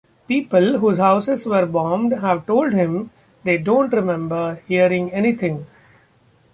[0.27, 3.11] People whose houses were bombed have told him
[3.43, 5.67] they don't remember hearing anything.